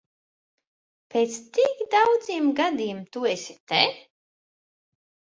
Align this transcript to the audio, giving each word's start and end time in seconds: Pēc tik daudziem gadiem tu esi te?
Pēc 1.15 1.35
tik 1.57 1.83
daudziem 1.95 2.47
gadiem 2.59 3.01
tu 3.17 3.27
esi 3.33 3.57
te? 3.73 3.83